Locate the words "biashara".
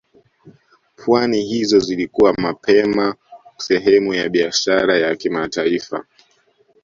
4.29-4.97